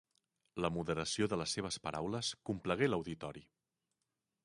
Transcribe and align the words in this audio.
La 0.65 0.71
moderació 0.77 1.27
de 1.35 1.39
les 1.43 1.53
seves 1.57 1.79
paraules 1.85 2.33
complagué 2.51 2.91
l'auditori. 2.91 3.49